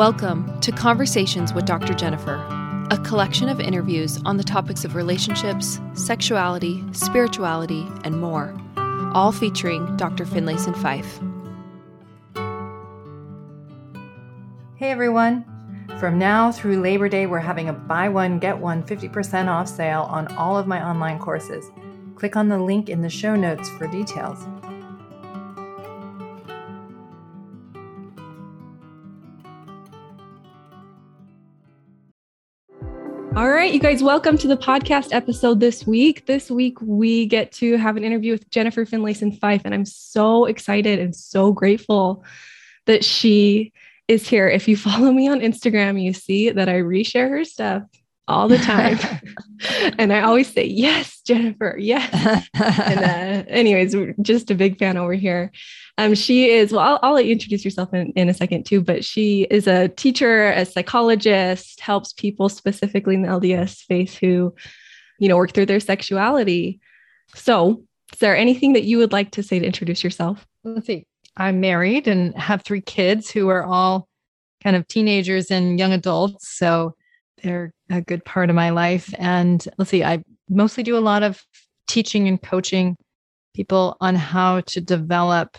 [0.00, 1.92] Welcome to Conversations with Dr.
[1.92, 2.36] Jennifer,
[2.90, 8.58] a collection of interviews on the topics of relationships, sexuality, spirituality, and more,
[9.12, 10.24] all featuring Dr.
[10.24, 11.20] Finlayson Fife.
[14.76, 15.44] Hey everyone!
[15.98, 20.06] From now through Labor Day, we're having a buy one, get one 50% off sale
[20.08, 21.70] on all of my online courses.
[22.14, 24.46] Click on the link in the show notes for details.
[33.36, 36.26] All right, you guys, welcome to the podcast episode this week.
[36.26, 40.46] This week, we get to have an interview with Jennifer Finlayson Fife, and I'm so
[40.46, 42.24] excited and so grateful
[42.86, 43.72] that she
[44.08, 44.48] is here.
[44.48, 47.84] If you follow me on Instagram, you see that I reshare her stuff
[48.28, 48.98] all the time.
[49.98, 52.08] and I always say, Yes, Jennifer, yes.
[52.54, 55.50] and uh, anyways, just a big fan over here.
[55.98, 58.80] Um, she is, well, I'll, I'll let you introduce yourself in, in a second too,
[58.80, 64.54] but she is a teacher, a psychologist, helps people specifically in the LDS space who,
[65.18, 66.80] you know, work through their sexuality.
[67.34, 70.46] So, is there anything that you would like to say to introduce yourself?
[70.64, 71.06] Let's see.
[71.36, 74.08] I'm married and have three kids who are all
[74.62, 76.48] kind of teenagers and young adults.
[76.48, 76.94] So
[77.42, 79.12] they're a good part of my life.
[79.18, 81.42] And let's see, I mostly do a lot of
[81.88, 82.96] teaching and coaching
[83.54, 85.56] people on how to develop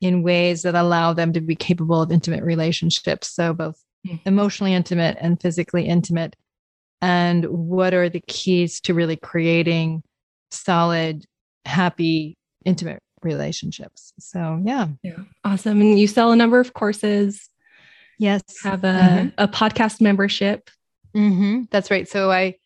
[0.00, 3.28] in ways that allow them to be capable of intimate relationships.
[3.28, 4.20] So, both mm.
[4.26, 6.36] emotionally intimate and physically intimate.
[7.00, 10.02] And what are the keys to really creating
[10.50, 11.24] solid,
[11.64, 14.12] happy, intimate relationships?
[14.18, 14.88] So, yeah.
[15.02, 15.18] Yeah.
[15.44, 15.80] Awesome.
[15.80, 17.48] And you sell a number of courses.
[18.18, 18.42] Yes.
[18.62, 19.28] Have a, mm-hmm.
[19.38, 20.70] a podcast membership.
[21.16, 21.62] Mm-hmm.
[21.70, 22.08] That's right.
[22.08, 22.56] So, I,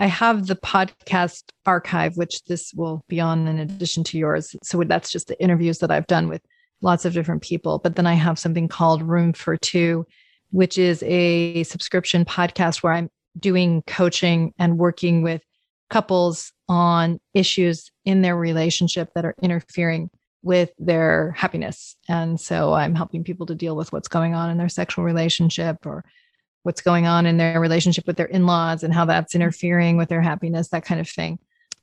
[0.00, 4.56] I have the podcast archive, which this will be on in addition to yours.
[4.62, 6.40] So that's just the interviews that I've done with
[6.80, 7.78] lots of different people.
[7.78, 10.06] But then I have something called Room for Two,
[10.52, 15.42] which is a subscription podcast where I'm doing coaching and working with
[15.90, 20.08] couples on issues in their relationship that are interfering
[20.42, 21.94] with their happiness.
[22.08, 25.84] And so I'm helping people to deal with what's going on in their sexual relationship
[25.84, 26.04] or
[26.62, 29.42] what's going on in their relationship with their in laws and how that's mm-hmm.
[29.42, 31.38] interfering with their happiness, that kind of thing.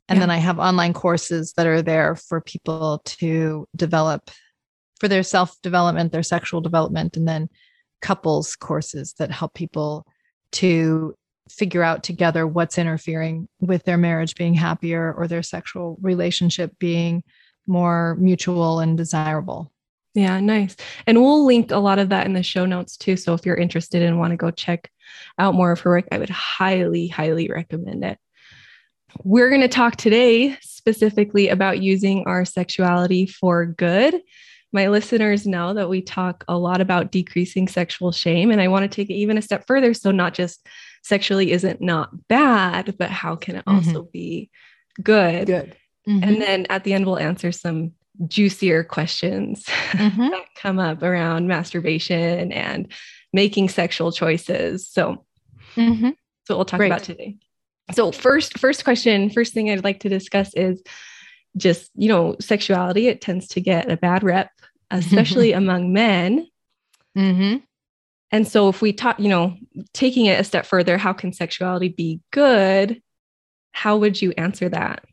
[0.08, 0.20] And yeah.
[0.20, 4.30] then I have online courses that are there for people to develop
[5.00, 7.48] for their self development, their sexual development, and then
[8.00, 10.06] couples courses that help people
[10.52, 11.14] to
[11.50, 17.22] figure out together what's interfering with their marriage being happier or their sexual relationship being
[17.66, 19.72] more mutual and desirable.
[20.18, 20.74] Yeah, nice.
[21.06, 23.16] And we'll link a lot of that in the show notes too.
[23.16, 24.90] So if you're interested and want to go check
[25.38, 28.18] out more of her work, I would highly, highly recommend it.
[29.22, 34.20] We're going to talk today specifically about using our sexuality for good
[34.72, 38.50] my listeners know that we talk a lot about decreasing sexual shame.
[38.50, 39.94] And I want to take it even a step further.
[39.94, 40.66] So, not just
[41.02, 44.10] sexually isn't not bad, but how can it also mm-hmm.
[44.12, 44.50] be
[45.02, 45.46] good?
[45.46, 45.76] Good.
[46.06, 46.24] Mm-hmm.
[46.24, 47.92] And then at the end, we'll answer some
[48.26, 50.28] juicier questions mm-hmm.
[50.28, 52.92] that come up around masturbation and
[53.32, 54.88] making sexual choices.
[54.88, 55.24] So,
[55.76, 56.10] mm-hmm.
[56.46, 56.88] so we'll talk Great.
[56.88, 57.36] about today.
[57.92, 60.82] So first, first question, first thing I'd like to discuss is
[61.56, 63.08] just, you know, sexuality.
[63.08, 64.50] It tends to get a bad rep
[64.90, 66.46] especially among men.
[67.16, 67.58] Mm-hmm.
[68.30, 69.56] And so, if we talk, you know,
[69.92, 73.02] taking it a step further, how can sexuality be good?
[73.72, 75.04] How would you answer that?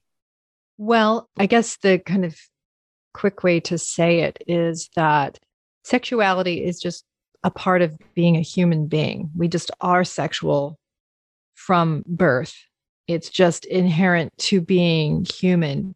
[0.77, 2.37] Well, I guess the kind of
[3.15, 5.39] quick way to say it is that
[5.83, 7.05] sexuality is just
[7.43, 9.31] a part of being a human being.
[9.35, 10.77] We just are sexual
[11.53, 12.53] from birth,
[13.07, 15.95] it's just inherent to being human.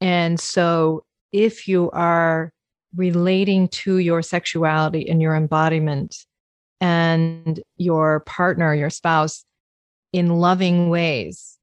[0.00, 2.52] And so, if you are
[2.94, 6.14] relating to your sexuality and your embodiment
[6.80, 9.44] and your partner, your spouse
[10.12, 11.58] in loving ways,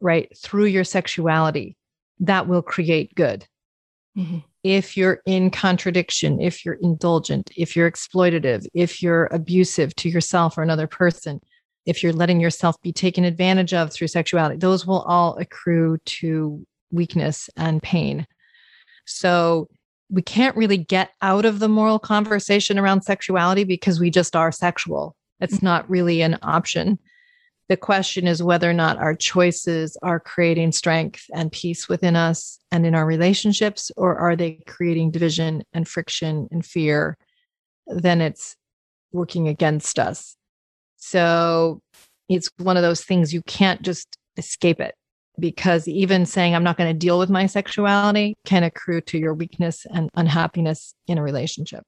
[0.00, 0.30] right?
[0.38, 1.76] Through your sexuality,
[2.20, 3.46] that will create good.
[4.16, 4.38] Mm-hmm.
[4.62, 10.58] If you're in contradiction, if you're indulgent, if you're exploitative, if you're abusive to yourself
[10.58, 11.40] or another person,
[11.86, 16.64] if you're letting yourself be taken advantage of through sexuality, those will all accrue to
[16.90, 18.26] weakness and pain.
[19.06, 19.68] So
[20.10, 24.52] we can't really get out of the moral conversation around sexuality because we just are
[24.52, 25.16] sexual.
[25.40, 25.66] It's mm-hmm.
[25.66, 26.98] not really an option.
[27.72, 32.58] The question is whether or not our choices are creating strength and peace within us
[32.70, 37.16] and in our relationships, or are they creating division and friction and fear?
[37.86, 38.56] Then it's
[39.10, 40.36] working against us.
[40.98, 41.80] So
[42.28, 44.94] it's one of those things you can't just escape it
[45.38, 49.32] because even saying I'm not going to deal with my sexuality can accrue to your
[49.32, 51.84] weakness and unhappiness in a relationship.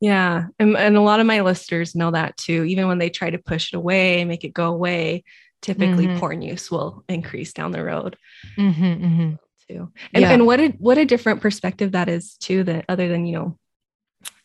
[0.00, 0.46] Yeah.
[0.58, 2.64] And, and a lot of my listeners know that too.
[2.64, 5.24] Even when they try to push it away, make it go away,
[5.62, 6.18] typically mm-hmm.
[6.18, 8.16] porn use will increase down the road.
[8.58, 9.34] Mm-hmm, mm-hmm.
[9.68, 9.92] Too.
[10.12, 10.30] And, yeah.
[10.30, 13.58] and what a what a different perspective that is too, that other than, you know,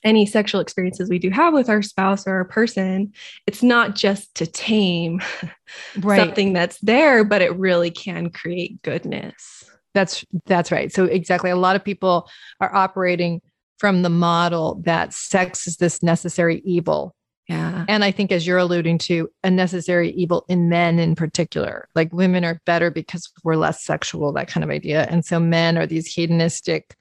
[0.03, 3.13] any sexual experiences we do have with our spouse or our person,
[3.45, 5.21] it's not just to tame
[5.99, 6.19] right.
[6.19, 9.65] something that's there, but it really can create goodness.
[9.93, 10.91] That's that's right.
[10.91, 12.29] So exactly a lot of people
[12.61, 13.41] are operating
[13.79, 17.15] from the model that sex is this necessary evil.
[17.47, 17.85] Yeah.
[17.87, 21.87] And I think as you're alluding to, a necessary evil in men in particular.
[21.95, 25.07] Like women are better because we're less sexual, that kind of idea.
[25.09, 26.95] And so men are these hedonistic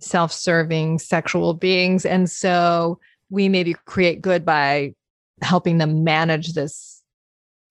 [0.00, 2.04] self serving sexual beings.
[2.04, 2.98] And so
[3.30, 4.94] we maybe create good by
[5.42, 7.02] helping them manage this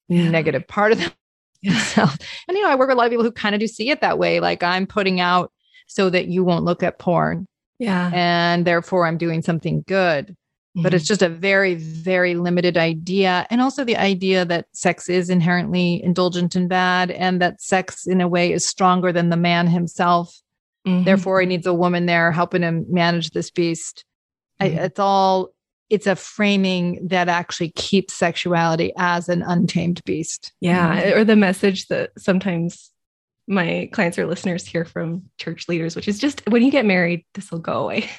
[0.07, 0.29] yeah.
[0.29, 0.99] negative part of
[1.63, 2.17] themselves.
[2.47, 3.89] and, you know, I work with a lot of people who kind of do see
[3.89, 4.39] it that way.
[4.39, 5.51] Like I'm putting out
[5.87, 7.47] so that you won't look at porn.
[7.79, 8.11] Yeah.
[8.13, 10.27] And therefore I'm doing something good.
[10.27, 10.83] Mm-hmm.
[10.83, 11.07] But it's mm-hmm.
[11.07, 13.47] just a very, very limited idea.
[13.49, 18.21] And also the idea that sex is inherently indulgent and bad, and that sex, in
[18.21, 20.39] a way, is stronger than the man himself
[20.87, 21.03] Mm-hmm.
[21.03, 24.05] Therefore, he needs a woman there helping him manage this beast.
[24.61, 24.79] Mm-hmm.
[24.79, 25.49] I, it's all,
[25.89, 30.53] it's a framing that actually keeps sexuality as an untamed beast.
[30.61, 31.13] Yeah.
[31.17, 32.91] Or the message that sometimes
[33.47, 37.25] my clients or listeners hear from church leaders, which is just when you get married,
[37.33, 38.09] this will go away.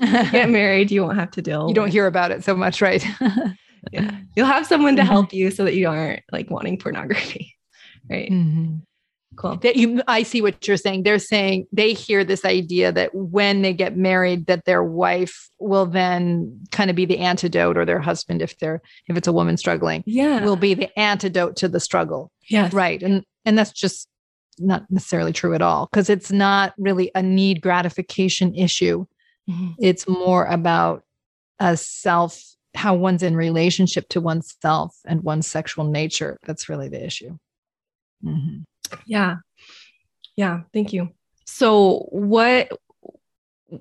[0.00, 1.68] get married, you won't have to deal.
[1.68, 3.04] You don't hear about it so much, right?
[3.92, 4.16] yeah.
[4.36, 5.10] You'll have someone to mm-hmm.
[5.10, 7.54] help you so that you aren't like wanting pornography.
[8.10, 8.32] Right.
[8.32, 8.78] Mm-hmm.
[9.36, 9.58] Cool.
[9.58, 11.04] That you I see what you're saying.
[11.04, 15.86] They're saying they hear this idea that when they get married, that their wife will
[15.86, 19.56] then kind of be the antidote or their husband if they're if it's a woman
[19.56, 20.02] struggling.
[20.04, 20.44] Yeah.
[20.44, 22.32] Will be the antidote to the struggle.
[22.48, 22.72] Yes.
[22.72, 23.00] Right.
[23.00, 24.08] And and that's just
[24.58, 29.06] not necessarily true at all because it's not really a need gratification issue.
[29.48, 29.72] Mm-hmm.
[29.80, 31.04] It's more about
[31.58, 36.38] a self how one's in relationship to oneself and one's sexual nature.
[36.46, 37.36] That's really the issue.
[38.24, 38.62] Mm-hmm.
[39.06, 39.36] Yeah.
[40.36, 40.60] Yeah.
[40.72, 41.10] Thank you.
[41.44, 42.70] So, what,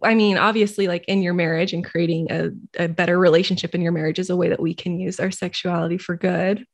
[0.04, 3.92] I mean, obviously, like in your marriage and creating a, a better relationship in your
[3.92, 6.66] marriage is a way that we can use our sexuality for good.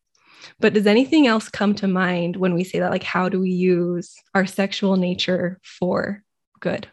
[0.60, 2.92] But does anything else come to mind when we say that?
[2.92, 6.24] Like, how do we use our sexual nature for
[6.60, 6.88] good?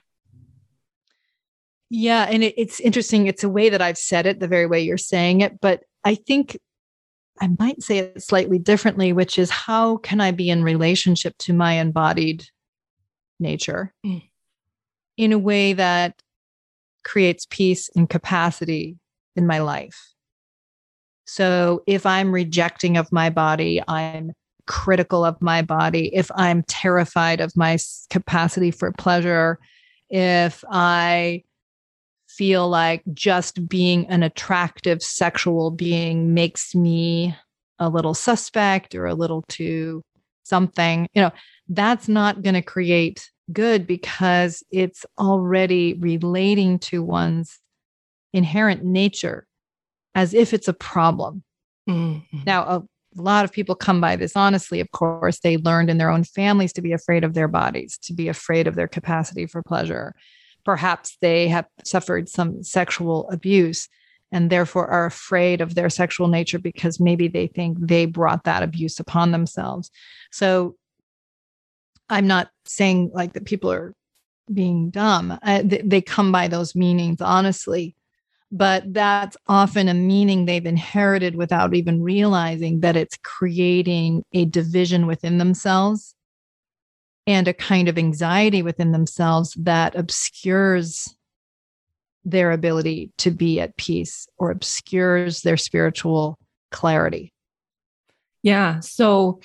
[1.91, 2.26] Yeah.
[2.29, 3.26] And it, it's interesting.
[3.26, 5.61] It's a way that I've said it the very way you're saying it.
[5.61, 6.58] But I think
[7.41, 11.52] I might say it slightly differently, which is how can I be in relationship to
[11.52, 12.44] my embodied
[13.40, 14.23] nature mm.
[15.17, 16.20] in a way that
[17.02, 18.99] creates peace and capacity
[19.37, 20.13] in my life?
[21.35, 24.31] So if I'm rejecting of my body, I'm
[24.69, 27.77] critical of my body, if I'm terrified of my
[28.09, 29.59] capacity for pleasure,
[30.09, 31.43] if I
[32.29, 37.35] feel like just being an attractive sexual being makes me
[37.81, 40.03] a little suspect or a little too
[40.45, 41.33] something, you know,
[41.69, 47.59] that's not going to create good because it's already relating to one's
[48.33, 49.49] inherent nature
[50.14, 51.43] as if it's a problem.
[51.88, 52.38] Mm-hmm.
[52.46, 52.82] Now, a
[53.14, 54.81] lot of people come by this honestly.
[54.81, 58.12] Of course, they learned in their own families to be afraid of their bodies, to
[58.12, 60.14] be afraid of their capacity for pleasure
[60.64, 63.88] perhaps they have suffered some sexual abuse
[64.33, 68.62] and therefore are afraid of their sexual nature because maybe they think they brought that
[68.62, 69.90] abuse upon themselves.
[70.33, 70.76] So
[72.09, 73.94] I'm not saying like that people are
[74.52, 75.38] being dumb.
[75.42, 77.94] I, they come by those meanings honestly,
[78.53, 85.07] but that's often a meaning they've inherited without even realizing that it's creating a division
[85.07, 86.15] within themselves
[87.27, 91.17] and a kind of anxiety within themselves that obscures
[92.25, 96.39] their ability to be at peace or obscures their spiritual
[96.71, 97.33] clarity.
[98.43, 98.81] Yeah.
[98.81, 99.41] So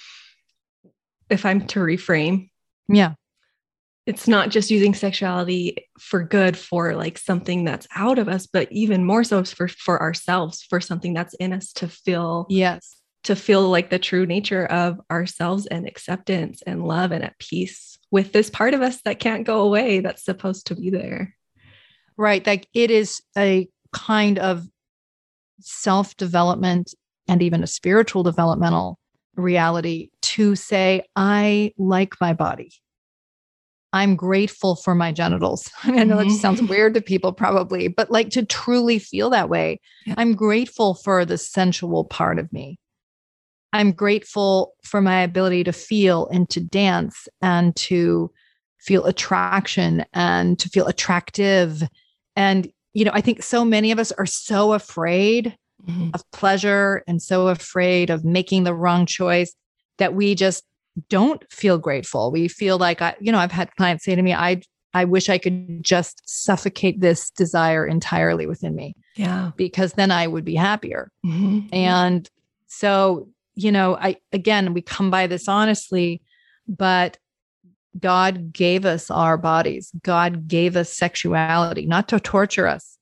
[1.30, 2.50] if I'm to reframe,
[2.88, 3.14] yeah.
[4.10, 8.72] It's not just using sexuality for good for like something that's out of us, but
[8.72, 13.36] even more so for for ourselves, for something that's in us to feel yes to
[13.36, 18.32] feel like the true nature of ourselves and acceptance and love and at peace with
[18.32, 21.36] this part of us that can't go away that's supposed to be there.
[22.18, 22.46] Right.
[22.46, 24.66] Like it is a kind of
[25.60, 26.94] self development
[27.28, 28.98] and even a spiritual developmental
[29.36, 32.72] reality to say, I like my body.
[33.92, 35.70] I'm grateful for my genitals.
[35.84, 36.70] I know that sounds mm-hmm.
[36.70, 39.80] weird to people, probably, but like to truly feel that way.
[40.06, 40.16] Yeah.
[40.18, 42.80] I'm grateful for the sensual part of me.
[43.74, 48.32] I'm grateful for my ability to feel and to dance and to
[48.80, 51.84] feel attraction and to feel attractive.
[52.36, 55.56] And you know, I think so many of us are so afraid
[55.88, 56.10] mm-hmm.
[56.14, 59.54] of pleasure and so afraid of making the wrong choice
[60.00, 60.64] that we just
[61.10, 62.32] don't feel grateful.
[62.32, 64.62] We feel like I, you know, I've had clients say to me, I
[64.94, 68.96] I wish I could just suffocate this desire entirely within me.
[69.16, 69.52] Yeah.
[69.56, 71.12] Because then I would be happier.
[71.26, 71.74] Mm-hmm.
[71.74, 72.30] And
[72.68, 76.22] so, you know, I again we come by this honestly,
[76.68, 77.18] but
[78.00, 79.92] God gave us our bodies.
[80.04, 82.98] God gave us sexuality, not to torture us,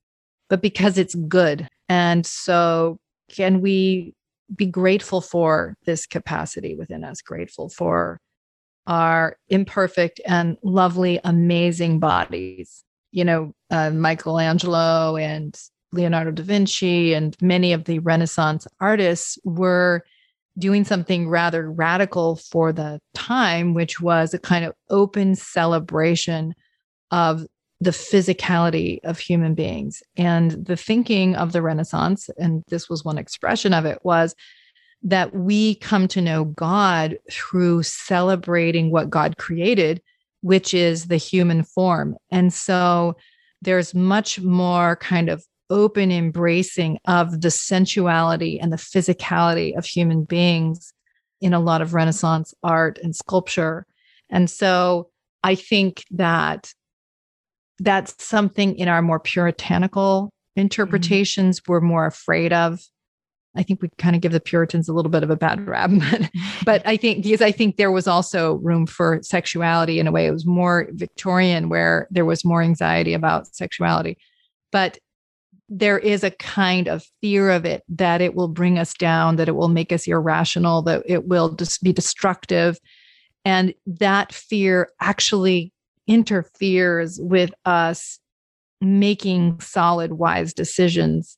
[0.49, 1.67] but because it's good.
[1.89, 2.99] And so,
[3.29, 4.13] can we
[4.55, 8.19] be grateful for this capacity within us, grateful for
[8.85, 12.83] our imperfect and lovely, amazing bodies?
[13.11, 15.57] You know, uh, Michelangelo and
[15.93, 20.03] Leonardo da Vinci and many of the Renaissance artists were
[20.57, 26.53] doing something rather radical for the time, which was a kind of open celebration
[27.11, 27.45] of
[27.79, 30.01] the physicality of human beings.
[30.15, 34.35] And the thinking of the Renaissance, and this was one expression of it, was
[35.03, 40.01] that we come to know God through celebrating what God created,
[40.41, 42.15] which is the human form.
[42.31, 43.15] And so
[43.61, 50.23] there's much more kind of open embracing of the sensuality and the physicality of human
[50.23, 50.93] beings
[51.41, 53.85] in a lot of Renaissance art and sculpture.
[54.29, 55.09] And so
[55.43, 56.73] I think that
[57.79, 61.71] that's something in our more puritanical interpretations mm-hmm.
[61.71, 62.79] we're more afraid of.
[63.55, 65.89] I think we kind of give the Puritans a little bit of a bad rap,
[66.11, 66.29] but,
[66.63, 70.27] but I think because I think there was also room for sexuality in a way.
[70.27, 74.17] It was more Victorian where there was more anxiety about sexuality.
[74.71, 74.99] But
[75.69, 79.49] there is a kind of fear of it that it will bring us down, that
[79.49, 82.77] it will make us irrational, that it will just be destructive.
[83.43, 85.73] And that fear actually
[86.07, 88.19] interferes with us
[88.81, 91.37] making solid, wise decisions.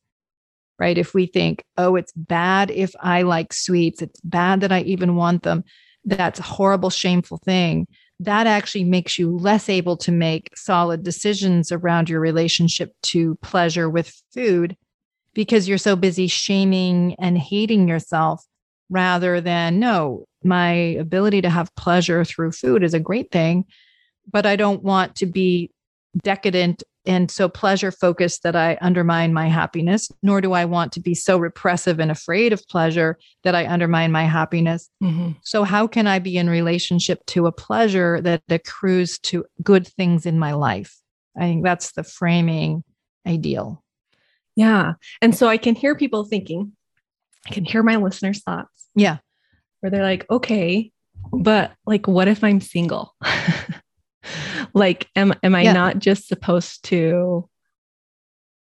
[0.78, 0.98] Right.
[0.98, 5.16] If we think, oh, it's bad if I like sweets, it's bad that I even
[5.18, 5.66] want them,
[6.06, 7.86] that's a horrible, shameful thing
[8.20, 13.90] that actually makes you less able to make solid decisions around your relationship to pleasure
[13.90, 14.76] with food
[15.34, 18.44] because you're so busy shaming and hating yourself
[18.90, 23.64] rather than no my ability to have pleasure through food is a great thing
[24.32, 25.72] but i don't want to be
[26.24, 31.00] decadent and so pleasure focused that I undermine my happiness, nor do I want to
[31.00, 34.90] be so repressive and afraid of pleasure that I undermine my happiness.
[35.02, 35.32] Mm-hmm.
[35.44, 40.26] So, how can I be in relationship to a pleasure that accrues to good things
[40.26, 40.98] in my life?
[41.38, 42.84] I think that's the framing
[43.26, 43.84] ideal.
[44.56, 44.94] Yeah.
[45.22, 46.74] And so I can hear people thinking,
[47.48, 48.88] I can hear my listeners' thoughts.
[48.94, 49.18] Yeah.
[49.80, 50.92] Where they're like, okay,
[51.32, 53.16] but like, what if I'm single?
[54.80, 55.74] like am am i yeah.
[55.74, 57.48] not just supposed to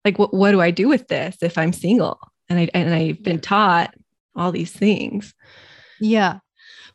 [0.05, 2.19] like what what do i do with this if i'm single?
[2.49, 3.93] And i and i've been taught
[4.35, 5.33] all these things.
[5.99, 6.39] Yeah.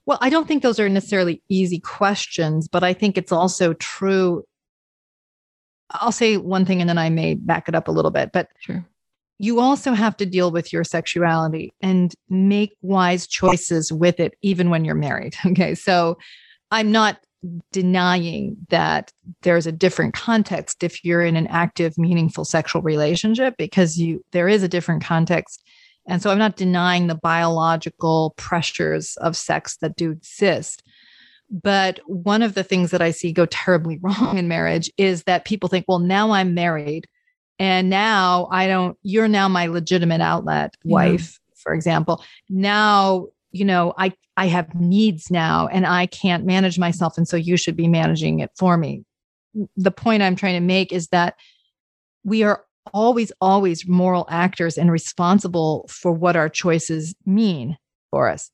[0.06, 4.44] Well i don't think those are necessarily easy questions but i think it's also true.
[5.90, 8.48] I'll say one thing and then i may back it up a little bit but
[8.60, 8.84] sure.
[9.38, 14.70] you also have to deal with your sexuality and make wise choices with it even
[14.70, 15.36] when you're married.
[15.46, 15.74] Okay.
[15.74, 16.18] So
[16.70, 17.18] i'm not
[17.72, 23.98] denying that there's a different context if you're in an active meaningful sexual relationship because
[23.98, 25.62] you there is a different context.
[26.06, 30.82] And so i'm not denying the biological pressures of sex that do exist.
[31.50, 35.44] But one of the things that i see go terribly wrong in marriage is that
[35.44, 37.06] people think well now i'm married
[37.58, 42.22] and now i don't you're now my legitimate outlet wife for example.
[42.48, 47.16] Now you know i I have needs now and I can't manage myself.
[47.16, 49.04] And so you should be managing it for me.
[49.76, 51.36] The point I'm trying to make is that
[52.24, 57.78] we are always, always moral actors and responsible for what our choices mean
[58.10, 58.50] for us.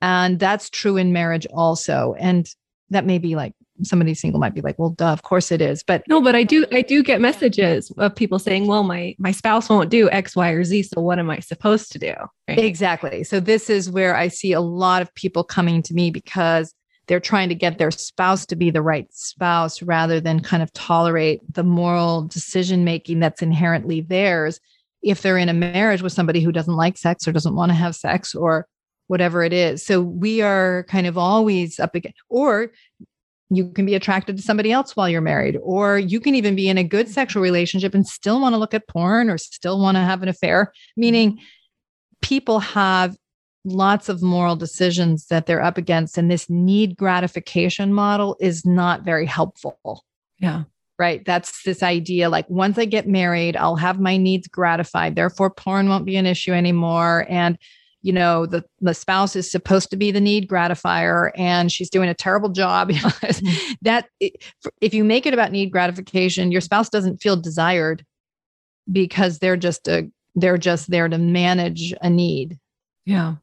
[0.00, 2.14] And that's true in marriage also.
[2.18, 2.48] And
[2.90, 5.82] that may be like somebody single might be like, well, duh, of course it is.
[5.82, 9.32] But no, but I do, I do get messages of people saying, well, my, my
[9.32, 10.84] spouse won't do X, Y, or Z.
[10.84, 12.14] So what am I supposed to do?
[12.48, 12.58] Right?
[12.58, 13.24] Exactly.
[13.24, 16.74] So this is where I see a lot of people coming to me because
[17.08, 20.72] they're trying to get their spouse to be the right spouse rather than kind of
[20.74, 24.60] tolerate the moral decision making that's inherently theirs
[25.02, 27.74] if they're in a marriage with somebody who doesn't like sex or doesn't want to
[27.74, 28.66] have sex or
[29.06, 29.84] whatever it is.
[29.84, 32.72] So we are kind of always up against, or
[33.50, 36.68] you can be attracted to somebody else while you're married, or you can even be
[36.68, 39.96] in a good sexual relationship and still want to look at porn or still want
[39.96, 41.38] to have an affair, meaning
[42.20, 43.16] people have
[43.64, 46.18] lots of moral decisions that they're up against.
[46.18, 50.04] And this need gratification model is not very helpful.
[50.38, 50.64] Yeah.
[50.98, 51.24] right?
[51.24, 55.14] That's this idea like once I get married, I'll have my needs gratified.
[55.14, 57.26] Therefore, porn won't be an issue anymore.
[57.28, 57.58] And
[58.02, 62.08] you know the the spouse is supposed to be the need gratifier and she's doing
[62.08, 62.90] a terrible job.
[62.98, 63.72] Mm-hmm.
[63.82, 64.08] that
[64.80, 68.04] if you make it about need gratification your spouse doesn't feel desired
[68.90, 72.58] because they're just a they're just there to manage a need.
[73.04, 73.36] Yeah.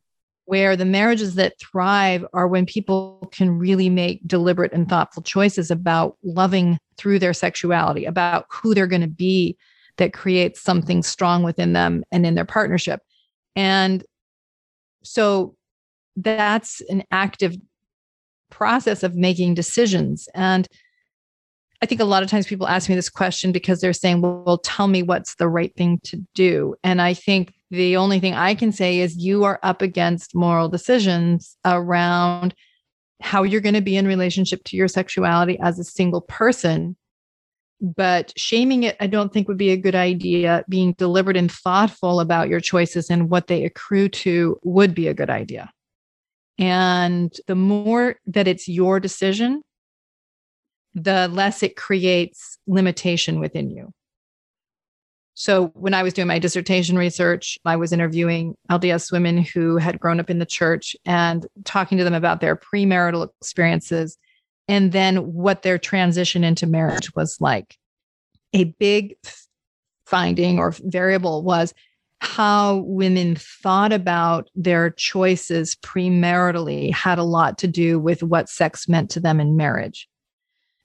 [0.45, 5.71] Where the marriages that thrive are when people can really make deliberate and thoughtful choices
[5.71, 9.57] about loving through their sexuality about who they're going to be
[9.97, 13.01] that creates something strong within them and in their partnership.
[13.55, 14.03] And
[15.05, 15.55] so
[16.15, 17.55] that's an active
[18.49, 20.27] process of making decisions.
[20.33, 20.67] And
[21.81, 24.43] I think a lot of times people ask me this question because they're saying, well,
[24.45, 26.75] well, tell me what's the right thing to do.
[26.83, 30.69] And I think the only thing I can say is you are up against moral
[30.69, 32.55] decisions around
[33.21, 36.95] how you're going to be in relationship to your sexuality as a single person
[37.81, 40.63] but shaming it i don't think would be a good idea.
[40.69, 45.13] Being deliberate and thoughtful about your choices and what they accrue to would be a
[45.13, 45.71] good idea.
[46.57, 49.61] And the more that it's your decision
[50.97, 53.91] the less it creates limitation within you.
[55.33, 59.99] So when i was doing my dissertation research i was interviewing lds women who had
[59.99, 64.17] grown up in the church and talking to them about their premarital experiences
[64.67, 67.77] and then what their transition into marriage was like.
[68.53, 69.15] A big
[70.05, 71.73] finding or variable was
[72.21, 78.87] how women thought about their choices premaritally had a lot to do with what sex
[78.87, 80.07] meant to them in marriage.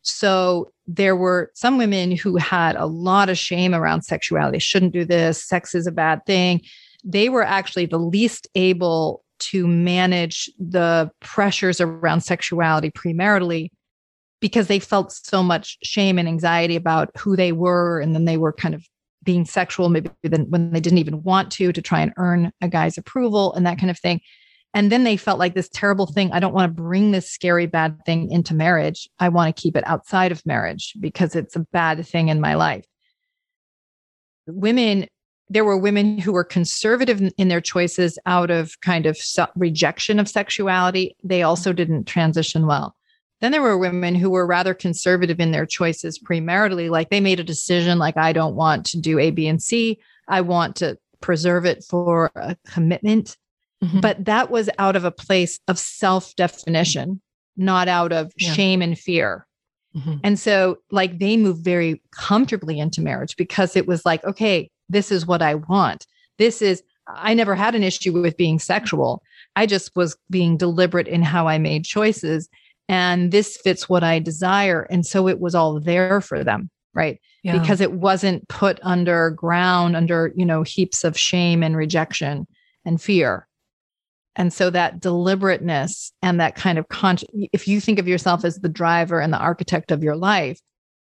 [0.03, 5.05] So there were some women who had a lot of shame around sexuality, shouldn't do
[5.05, 6.63] this, sex is a bad thing.
[7.05, 13.71] They were actually the least able to manage the pressures around sexuality premaritally
[14.41, 18.37] because they felt so much shame and anxiety about who they were and then they
[18.37, 18.85] were kind of
[19.23, 22.69] being sexual maybe then when they didn't even want to to try and earn a
[22.69, 24.21] guy's approval and that kind of thing.
[24.73, 27.67] And then they felt like this terrible thing i don't want to bring this scary
[27.67, 29.09] bad thing into marriage.
[29.19, 32.55] I want to keep it outside of marriage because it's a bad thing in my
[32.55, 32.85] life.
[34.47, 35.07] Women
[35.51, 39.19] there were women who were conservative in their choices out of kind of
[39.57, 41.17] rejection of sexuality.
[41.25, 42.95] They also didn't transition well.
[43.41, 46.89] Then there were women who were rather conservative in their choices premaritally.
[46.89, 49.99] Like they made a decision, like, I don't want to do A, B, and C.
[50.29, 53.37] I want to preserve it for a commitment.
[53.83, 54.01] Mm-hmm.
[54.01, 57.21] But that was out of a place of self definition,
[57.57, 58.53] not out of yeah.
[58.53, 59.47] shame and fear.
[59.97, 60.17] Mm-hmm.
[60.23, 65.11] And so, like, they moved very comfortably into marriage because it was like, okay, this
[65.11, 66.07] is what I want.
[66.39, 69.23] This is, I never had an issue with being sexual.
[69.57, 72.49] I just was being deliberate in how I made choices.
[72.89, 74.83] And this fits what I desire.
[74.91, 77.21] And so it was all there for them, right?
[77.43, 77.59] Yeah.
[77.59, 82.47] Because it wasn't put underground under, you know, heaps of shame and rejection
[82.85, 83.47] and fear.
[84.37, 88.57] And so that deliberateness and that kind of conscious, if you think of yourself as
[88.57, 90.61] the driver and the architect of your life,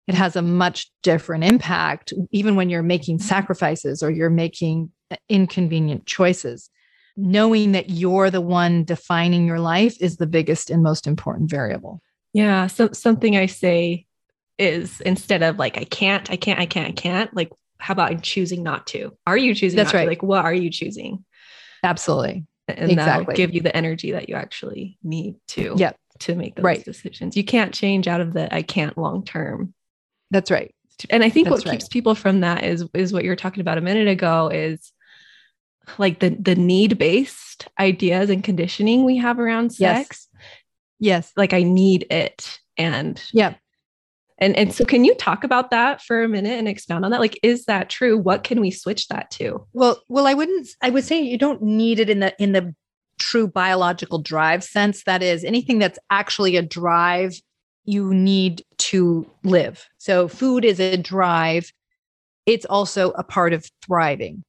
[0.06, 4.90] it has a much different impact, even when you're making sacrifices or you're making
[5.28, 6.70] inconvenient choices.
[7.16, 12.02] Knowing that you're the one defining your life is the biggest and most important variable.
[12.32, 12.66] Yeah.
[12.66, 14.06] So something I say
[14.58, 18.10] is instead of like, I can't, I can't, I can't, I can't, like, how about
[18.10, 19.16] I'm choosing not to?
[19.26, 20.04] Are you choosing That's right.
[20.04, 20.08] To?
[20.08, 21.24] Like, what are you choosing?
[21.84, 22.46] Absolutely.
[22.66, 23.26] And exactly.
[23.26, 25.96] that'll give you the energy that you actually need to, yep.
[26.20, 26.84] to make those right.
[26.84, 27.36] decisions.
[27.36, 29.74] You can't change out of the I can't long term
[30.34, 30.74] that's right.
[31.10, 31.78] And I think That's what right.
[31.78, 34.92] keeps people from that is is what you were talking about a minute ago is
[35.98, 40.28] like the the need based ideas and conditioning we have around sex.
[40.32, 40.42] Yes.
[40.98, 41.32] yes.
[41.36, 42.58] Like I need it.
[42.76, 43.54] And yeah.
[44.38, 47.20] And and so can you talk about that for a minute and expound on that?
[47.20, 48.18] Like, is that true?
[48.18, 49.64] What can we switch that to?
[49.72, 52.74] Well, well, I wouldn't I would say you don't need it in the in the
[53.18, 55.04] true biological drive sense.
[55.04, 57.34] That is anything that's actually a drive
[57.84, 59.86] you need to live.
[59.98, 61.72] So, food is a drive,
[62.46, 64.44] it's also a part of thriving.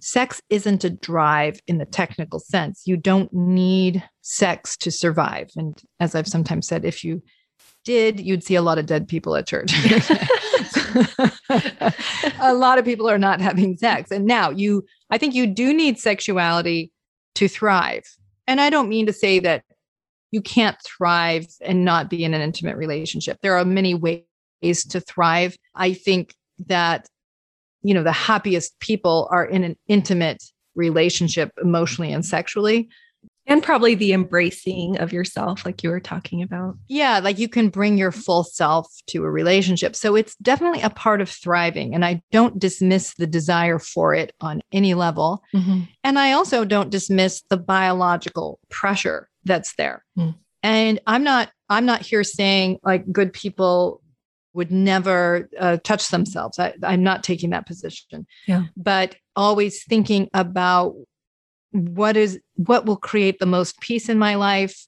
[0.00, 2.82] Sex isn't a drive in the technical sense.
[2.84, 5.50] You don't need sex to survive.
[5.56, 7.22] And as I've sometimes said, if you
[7.84, 9.72] did, you'd see a lot of dead people at church.
[12.40, 14.10] a lot of people are not having sex.
[14.10, 16.90] And now you, I think you do need sexuality
[17.36, 18.04] to thrive.
[18.46, 19.64] And I don't mean to say that
[20.34, 23.38] you can't thrive and not be in an intimate relationship.
[23.40, 25.56] There are many ways to thrive.
[25.76, 26.34] I think
[26.66, 27.06] that,
[27.84, 30.42] you know, the happiest people are in an intimate
[30.74, 32.88] relationship emotionally and sexually.
[33.46, 36.76] And probably the embracing of yourself, like you were talking about.
[36.88, 39.94] Yeah, like you can bring your full self to a relationship.
[39.94, 41.94] So it's definitely a part of thriving.
[41.94, 45.44] And I don't dismiss the desire for it on any level.
[45.54, 45.82] Mm-hmm.
[46.02, 50.04] And I also don't dismiss the biological pressure that's there.
[50.18, 50.34] Mm.
[50.62, 54.02] And I'm not I'm not here saying like good people
[54.54, 56.58] would never uh, touch themselves.
[56.58, 58.26] I, I'm not taking that position.
[58.46, 58.64] Yeah.
[58.76, 60.94] But always thinking about
[61.72, 64.86] what is what will create the most peace in my life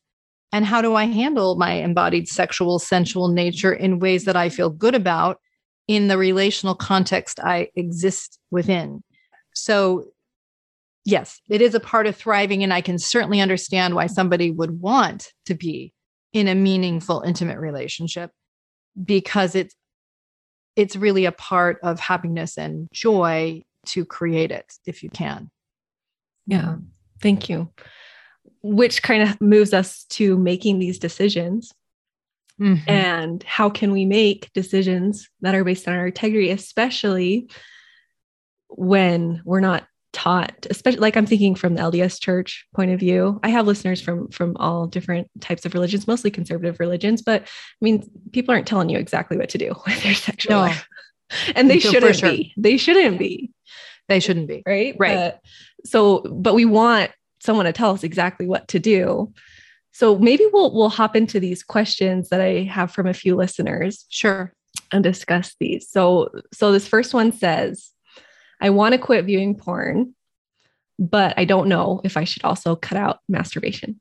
[0.53, 4.71] and how do I handle my embodied sexual sensual nature in ways that I feel
[4.71, 5.41] good about
[5.89, 9.03] in the relational context I exist within.
[9.53, 10.07] So
[11.07, 14.81] yes, it is a part of thriving and I can certainly understand why somebody would
[14.81, 15.95] want to be
[16.33, 18.31] in a meaningful intimate relationship
[19.03, 19.75] because it's
[20.75, 25.51] it's really a part of happiness and joy to create it if you can.
[26.47, 26.77] Yeah
[27.23, 27.71] thank you.
[28.63, 31.73] Which kind of moves us to making these decisions.
[32.59, 32.89] Mm-hmm.
[32.89, 37.51] and how can we make decisions that are based on our integrity especially
[38.71, 43.39] when we're not taught especially like i'm thinking from the lds church point of view.
[43.43, 47.83] I have listeners from from all different types of religions mostly conservative religions but i
[47.83, 48.03] mean
[48.33, 50.61] people aren't telling you exactly what to do with your sexual no.
[50.63, 50.89] life.
[51.57, 52.31] And they shouldn't sure.
[52.31, 52.55] be.
[52.57, 53.51] They shouldn't be.
[54.07, 54.63] They shouldn't be.
[54.65, 54.95] Right?
[54.97, 55.17] Right.
[55.17, 55.33] Uh,
[55.85, 59.33] so but we want someone to tell us exactly what to do.
[59.91, 64.07] So maybe we'll we'll hop into these questions that i have from a few listeners
[64.09, 64.55] sure.
[64.93, 65.91] and discuss these.
[65.91, 67.91] So so this first one says
[68.61, 70.15] I want to quit viewing porn,
[70.99, 74.01] but I don't know if I should also cut out masturbation.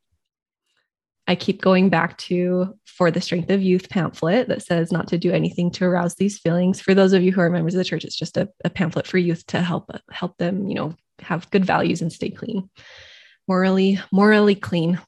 [1.28, 5.18] I keep going back to For the Strength of Youth pamphlet that says not to
[5.18, 6.80] do anything to arouse these feelings.
[6.80, 9.08] For those of you who are members of the church, it's just a, a pamphlet
[9.08, 12.70] for youth to help help them, you know, have good values and stay clean.
[13.48, 15.00] Morally, morally clean.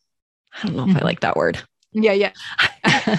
[0.63, 1.05] I don't know if I mm-hmm.
[1.05, 1.59] like that word.
[1.91, 2.31] Yeah, yeah.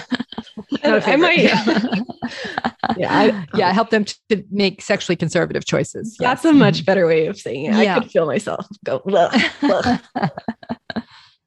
[0.83, 1.39] I might.
[2.97, 3.71] yeah, I, yeah.
[3.73, 6.15] Help them to make sexually conservative choices.
[6.19, 7.75] That's a much better way of saying it.
[7.75, 7.97] Yeah.
[7.97, 9.01] I could feel myself go.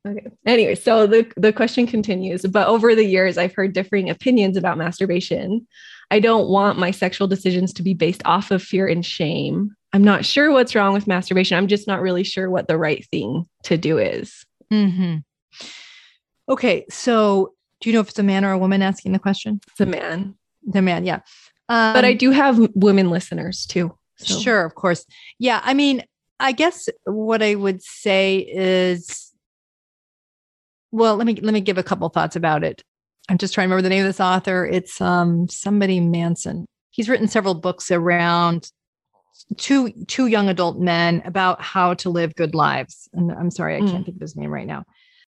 [0.06, 0.26] okay.
[0.46, 2.42] Anyway, so the the question continues.
[2.42, 5.66] But over the years, I've heard differing opinions about masturbation.
[6.10, 9.74] I don't want my sexual decisions to be based off of fear and shame.
[9.94, 11.56] I'm not sure what's wrong with masturbation.
[11.56, 14.44] I'm just not really sure what the right thing to do is.
[14.72, 15.18] Mm-hmm.
[16.48, 19.60] Okay, so do you know if it's a man or a woman asking the question?
[19.68, 20.36] It's a man.
[20.64, 21.20] The man, yeah.
[21.68, 23.96] Um, but I do have women listeners too.
[24.18, 24.38] So.
[24.38, 25.04] Sure, of course.
[25.38, 26.04] Yeah, I mean,
[26.38, 29.32] I guess what I would say is
[30.92, 32.82] well, let me let me give a couple thoughts about it.
[33.28, 34.64] I'm just trying to remember the name of this author.
[34.64, 36.66] It's um somebody Manson.
[36.90, 38.70] He's written several books around
[39.56, 43.08] two two young adult men about how to live good lives.
[43.12, 44.04] And I'm sorry, I can't mm.
[44.04, 44.84] think of his name right now.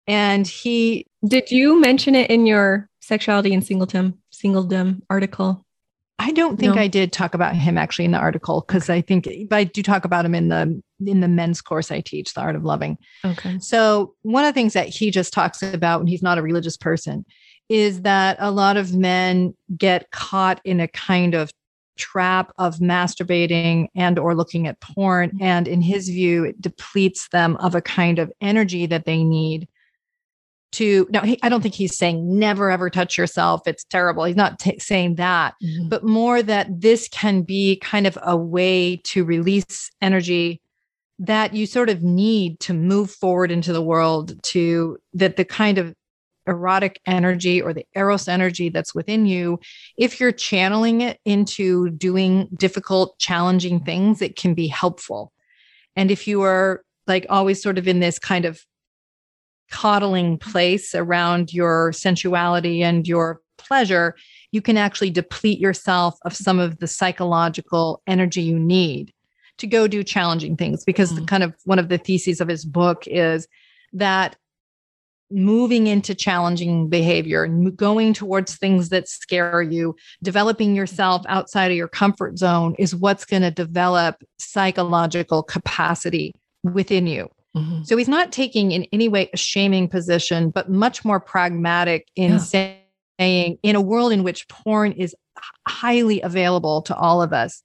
[0.08, 5.64] And he did you mention it in your sexuality and singledom singledom article?
[6.18, 6.80] I don't think no.
[6.80, 9.82] I did talk about him actually in the article because I think but I do
[9.82, 12.98] talk about him in the in the men's course I teach, the art of loving.
[13.24, 13.58] Okay.
[13.60, 16.76] So one of the things that he just talks about when he's not a religious
[16.76, 17.24] person
[17.68, 21.52] is that a lot of men get caught in a kind of
[21.98, 27.56] trap of masturbating and or looking at porn and in his view it depletes them
[27.56, 29.68] of a kind of energy that they need
[30.72, 33.62] to no he, i don't think he's saying never ever touch yourself.
[33.66, 34.24] It's terrible.
[34.24, 35.88] He's not t- saying that mm-hmm.
[35.88, 40.60] but more that this can be kind of a way to release energy
[41.18, 45.78] that you sort of need to move forward into the world to that the kind
[45.78, 45.94] of
[46.46, 49.60] erotic energy or the eros energy that's within you
[49.98, 55.32] if you're channeling it into doing difficult challenging things it can be helpful.
[55.96, 58.60] And if you are like always sort of in this kind of
[59.70, 64.14] coddling place around your sensuality and your pleasure,
[64.52, 69.12] you can actually deplete yourself of some of the psychological energy you need
[69.58, 70.84] to go do challenging things.
[70.84, 71.20] Because mm-hmm.
[71.20, 73.46] the kind of one of the theses of his book is
[73.92, 74.36] that
[75.30, 81.76] moving into challenging behavior and going towards things that scare you, developing yourself outside of
[81.76, 87.28] your comfort zone is what's going to develop psychological capacity within you.
[87.56, 87.82] Mm-hmm.
[87.84, 92.32] So he's not taking in any way a shaming position, but much more pragmatic in
[92.32, 92.38] yeah.
[92.38, 95.14] saying, in a world in which porn is
[95.66, 97.62] highly available to all of us,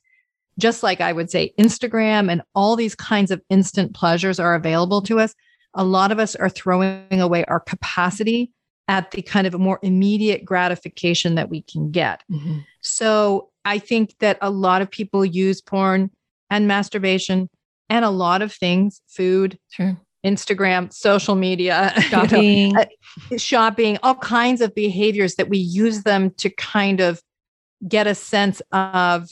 [0.57, 5.01] just like I would say Instagram and all these kinds of instant pleasures are available
[5.03, 5.35] to us,
[5.73, 8.51] a lot of us are throwing away our capacity
[8.87, 12.21] at the kind of more immediate gratification that we can get.
[12.31, 12.59] Mm-hmm.
[12.81, 16.11] So I think that a lot of people use porn
[16.49, 17.49] and masturbation
[17.89, 19.97] and a lot of things, food, sure.
[20.25, 22.81] Instagram, social media, shopping, you know,
[23.31, 27.21] uh, shopping, all kinds of behaviors that we use them to kind of
[27.87, 29.29] get a sense of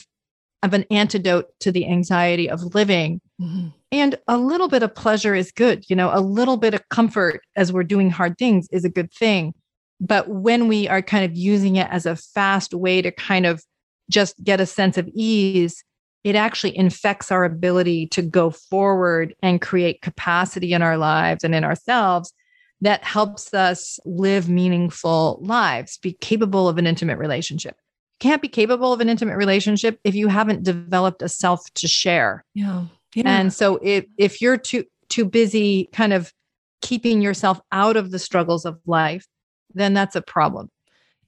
[0.62, 3.20] of an antidote to the anxiety of living.
[3.40, 3.68] Mm-hmm.
[3.90, 5.84] And a little bit of pleasure is good.
[5.90, 9.12] You know, a little bit of comfort as we're doing hard things is a good
[9.12, 9.54] thing.
[10.00, 13.64] But when we are kind of using it as a fast way to kind of
[14.08, 15.84] just get a sense of ease,
[16.24, 21.54] it actually infects our ability to go forward and create capacity in our lives and
[21.54, 22.32] in ourselves
[22.80, 27.76] that helps us live meaningful lives, be capable of an intimate relationship.
[28.20, 31.88] You can't be capable of an intimate relationship if you haven't developed a self to
[31.88, 32.44] share.
[32.54, 32.86] Yeah.
[33.14, 33.22] yeah.
[33.26, 36.32] And so if if you're too too busy kind of
[36.80, 39.26] keeping yourself out of the struggles of life,
[39.74, 40.68] then that's a problem.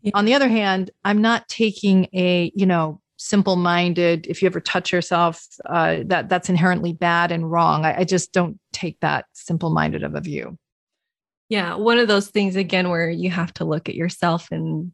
[0.02, 0.10] Yeah.
[0.14, 4.60] On the other hand, I'm not taking a, you know, simple minded if you ever
[4.60, 7.84] touch yourself uh, that that's inherently bad and wrong.
[7.84, 10.58] I, I just don't take that simple minded of a view.
[11.48, 14.92] Yeah one of those things again where you have to look at yourself and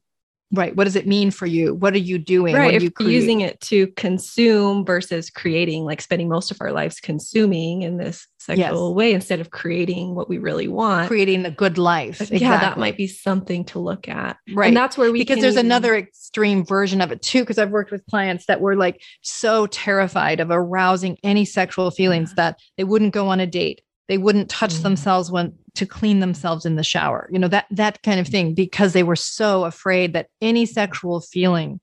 [0.53, 0.75] Right.
[0.75, 1.75] What does it mean for you?
[1.75, 2.57] What are you doing?
[2.57, 2.75] Right.
[2.75, 7.83] If you using it to consume versus creating, like spending most of our lives consuming
[7.83, 8.97] in this sexual yes.
[8.97, 11.07] way instead of creating what we really want.
[11.07, 12.21] Creating a good life.
[12.21, 12.39] Exactly.
[12.39, 14.39] Yeah, that might be something to look at.
[14.53, 14.69] Right.
[14.69, 15.67] And that's where we because there's even...
[15.67, 17.41] another extreme version of it too.
[17.41, 22.31] Because I've worked with clients that were like so terrified of arousing any sexual feelings
[22.31, 22.35] yeah.
[22.37, 24.83] that they wouldn't go on a date they wouldn't touch mm.
[24.83, 28.55] themselves when to clean themselves in the shower you know that that kind of thing
[28.55, 31.81] because they were so afraid that any sexual feeling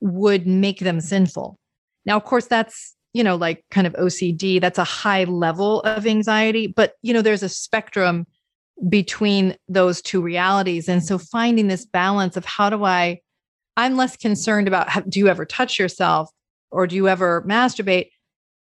[0.00, 1.58] would make them sinful.
[2.06, 6.06] Now of course that's you know like kind of ocd that's a high level of
[6.06, 8.26] anxiety but you know there's a spectrum
[8.88, 10.88] between those two realities.
[10.88, 13.20] And so finding this balance of how do i
[13.76, 16.30] i'm less concerned about how, do you ever touch yourself
[16.70, 18.10] or do you ever masturbate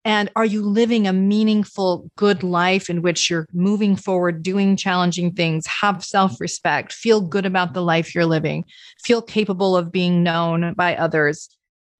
[0.05, 5.33] and are you living a meaningful, good life in which you're moving forward, doing challenging
[5.33, 8.63] things, have self respect, feel good about the life you're living,
[9.03, 11.49] feel capable of being known by others?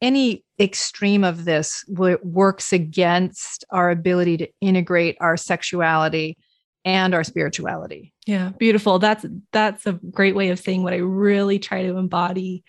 [0.02, 6.38] Any extreme of this works against our ability to integrate our sexuality
[6.86, 8.14] and our spirituality.
[8.26, 9.00] Yeah, beautiful.
[9.00, 12.64] That's that's a great way of saying what I really try to embody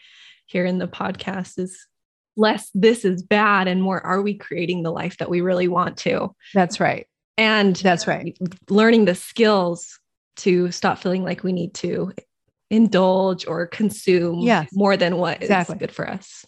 [0.46, 1.86] here in the podcast is
[2.40, 5.96] less this is bad and more are we creating the life that we really want
[5.96, 8.37] to that's right and that's right
[8.68, 9.98] learning the skills
[10.37, 12.12] to stop feeling like we need to
[12.70, 14.68] indulge or consume yes.
[14.72, 15.74] more than what exactly.
[15.74, 16.46] is good for us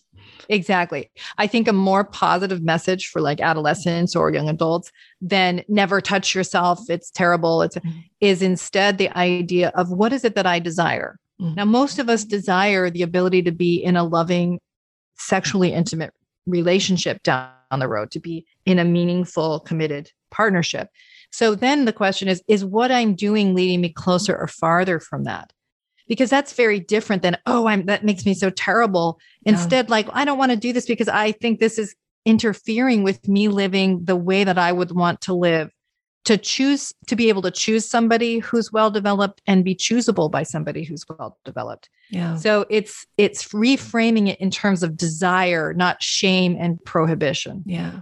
[0.48, 1.10] Exactly.
[1.38, 6.34] I think a more positive message for like adolescents or young adults than never touch
[6.34, 7.98] yourself, it's terrible, it's mm-hmm.
[8.20, 11.16] is instead the idea of what is it that I desire?
[11.40, 11.54] Mm-hmm.
[11.54, 14.58] Now most of us desire the ability to be in a loving
[15.16, 16.12] sexually intimate
[16.46, 20.88] relationship down the road, to be in a meaningful, committed partnership.
[21.30, 25.24] So then the question is is what I'm doing leading me closer or farther from
[25.24, 25.52] that?
[26.08, 29.18] Because that's very different than, oh, I'm that makes me so terrible.
[29.44, 29.90] Instead, yeah.
[29.90, 31.94] like, I don't want to do this because I think this is
[32.24, 35.70] interfering with me living the way that I would want to live
[36.24, 40.42] to choose to be able to choose somebody who's well developed and be choosable by
[40.42, 41.88] somebody who's well developed.
[42.10, 42.36] Yeah.
[42.36, 47.62] So it's it's reframing it in terms of desire not shame and prohibition.
[47.66, 48.00] Yeah.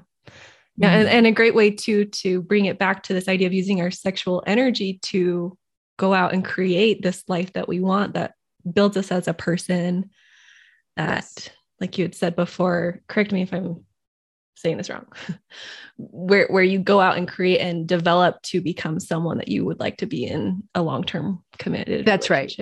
[0.77, 1.17] Yeah and, mm-hmm.
[1.17, 3.91] and a great way to to bring it back to this idea of using our
[3.91, 5.57] sexual energy to
[5.99, 8.35] go out and create this life that we want that
[8.73, 10.11] builds us as a person
[10.97, 11.51] that yes.
[11.81, 13.85] like you had said before correct me if i'm
[14.61, 15.07] saying this wrong
[15.97, 19.81] where where you go out and create and develop to become someone that you would
[19.81, 22.55] like to be in a long-term committed that's right.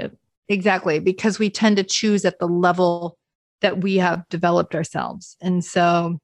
[0.49, 3.19] exactly because we tend to choose at the level
[3.61, 5.37] that we have developed ourselves.
[5.41, 6.19] And so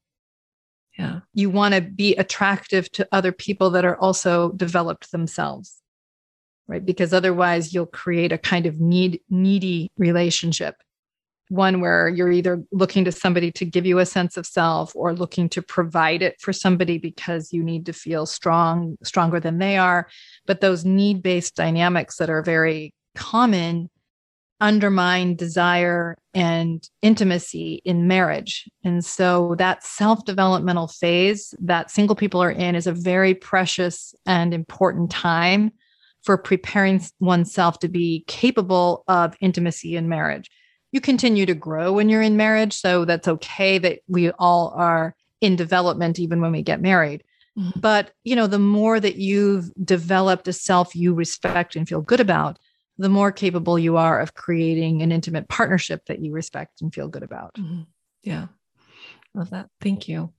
[0.99, 1.21] yeah.
[1.33, 5.81] you want to be attractive to other people that are also developed themselves
[6.67, 6.85] right?
[6.85, 10.77] Because otherwise you'll create a kind of need needy relationship
[11.55, 15.15] one where you're either looking to somebody to give you a sense of self or
[15.15, 19.79] looking to provide it for somebody because you need to feel strong stronger than they
[19.79, 20.09] are.
[20.47, 23.89] But those need based dynamics that are very common
[24.61, 28.69] undermine desire and intimacy in marriage.
[28.83, 34.15] And so that self developmental phase that single people are in is a very precious
[34.27, 35.73] and important time
[36.23, 40.49] for preparing oneself to be capable of intimacy in marriage
[40.95, 42.73] you continue to grow when you're in marriage.
[42.73, 47.25] So that's okay that we all are in development even when we get married.
[47.59, 47.81] Mm-hmm.
[47.81, 52.21] But, you know, the more that you've developed a self you respect and feel good
[52.21, 52.61] about,
[52.97, 57.09] the more capable you are of creating an intimate partnership that you respect and feel
[57.09, 57.55] good about.
[57.55, 57.83] Mm-hmm.
[58.23, 58.47] Yeah.
[59.35, 59.71] Love that.
[59.81, 60.33] Thank you.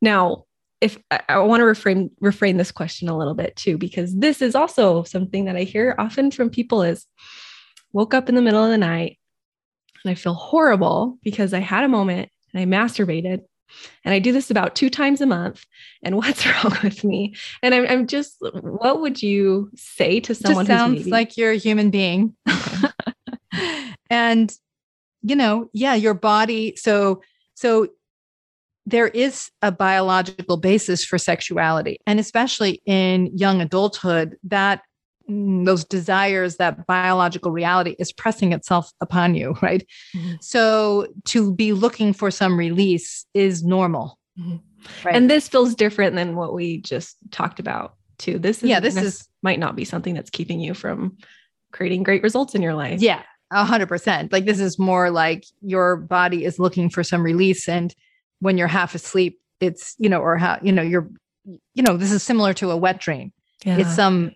[0.00, 0.46] Now,
[0.80, 4.40] if I, I want to reframe reframe this question a little bit too, because this
[4.40, 7.06] is also something that I hear often from people is
[7.92, 9.18] woke up in the middle of the night
[10.04, 13.40] and I feel horrible because I had a moment and I masturbated.
[14.04, 15.64] And I do this about two times a month.
[16.02, 17.34] And what's wrong with me?
[17.62, 20.66] And I'm, I'm just, what would you say to someone?
[20.66, 22.34] Just sounds maybe- like you're a human being.
[24.10, 24.54] and,
[25.22, 26.74] you know, yeah, your body.
[26.76, 27.22] So,
[27.54, 27.88] so
[28.84, 31.98] there is a biological basis for sexuality.
[32.06, 34.82] And especially in young adulthood, that
[35.64, 39.86] those desires, that biological reality is pressing itself upon you, right?
[40.16, 40.34] Mm-hmm.
[40.40, 44.18] So to be looking for some release is normal.
[44.38, 44.56] Mm-hmm.
[45.04, 45.14] Right.
[45.14, 48.38] And this feels different than what we just talked about too.
[48.38, 51.16] This is, yeah, this is might not be something that's keeping you from
[51.72, 53.00] creating great results in your life.
[53.00, 54.32] Yeah, a hundred percent.
[54.32, 57.94] Like this is more like your body is looking for some release and
[58.40, 61.08] when you're half asleep it's you know or how you know you're
[61.44, 63.32] you know this is similar to a wet dream
[63.64, 63.78] yeah.
[63.78, 64.32] it's some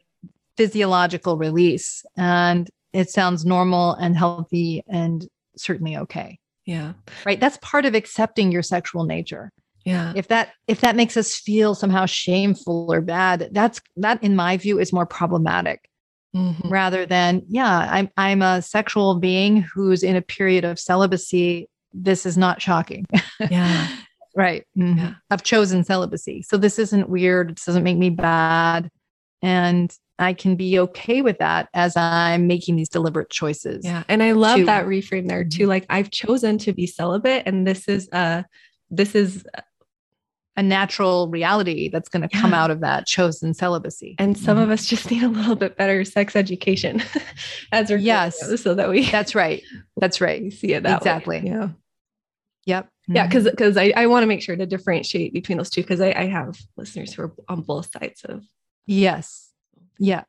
[0.56, 6.92] physiological release and it sounds normal and healthy and certainly okay yeah
[7.24, 9.50] right that's part of accepting your sexual nature
[9.84, 14.36] yeah if that if that makes us feel somehow shameful or bad that's that in
[14.36, 15.88] my view is more problematic
[16.34, 16.68] mm-hmm.
[16.68, 22.26] rather than yeah i'm i'm a sexual being who's in a period of celibacy this
[22.26, 23.06] is not shocking.
[23.50, 23.88] Yeah.
[24.34, 24.64] right.
[24.78, 24.98] Mm-hmm.
[24.98, 25.14] Yeah.
[25.30, 26.42] I've chosen celibacy.
[26.42, 27.50] So this isn't weird.
[27.50, 28.90] It doesn't make me bad.
[29.42, 33.84] And I can be okay with that as I'm making these deliberate choices.
[33.84, 34.02] Yeah.
[34.08, 35.62] And I love to, that reframe there too.
[35.62, 35.68] Mm-hmm.
[35.68, 38.44] Like I've chosen to be celibate and this is uh
[38.90, 39.44] this is
[40.56, 44.16] a natural reality that's going to come out of that chosen celibacy.
[44.18, 44.64] And some mm-hmm.
[44.64, 47.02] of us just need a little bit better sex education
[47.72, 49.62] as we're yes, so that we that's right.
[49.98, 50.42] That's right.
[50.42, 51.40] We see it that exactly.
[51.40, 51.46] Way.
[51.46, 51.68] Yeah.
[52.64, 52.88] Yep.
[53.08, 56.00] Yeah, because because I, I want to make sure to differentiate between those two because
[56.00, 58.42] I, I have listeners who are on both sides of
[58.86, 59.45] yes.
[59.98, 60.24] Yeah.